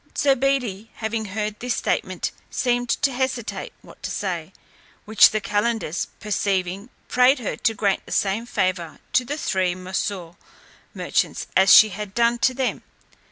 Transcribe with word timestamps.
Zobeide 0.17 0.89
having 0.95 1.25
heard 1.25 1.59
this 1.59 1.75
statement, 1.75 2.31
seemed 2.49 2.89
to 2.89 3.11
hesitate 3.11 3.71
what 3.83 4.01
to 4.01 4.09
say, 4.09 4.51
which 5.05 5.29
the 5.29 5.39
calenders 5.39 6.07
perceiving, 6.19 6.89
prayed 7.07 7.37
her 7.37 7.55
to 7.57 7.73
grant 7.75 8.07
the 8.07 8.11
same 8.11 8.47
favour 8.47 8.97
to 9.13 9.23
the 9.23 9.37
three 9.37 9.75
Moussol 9.75 10.37
merchants 10.95 11.45
as 11.55 11.71
she 11.71 11.89
had 11.89 12.15
done 12.15 12.39
to 12.39 12.55
them. 12.55 12.81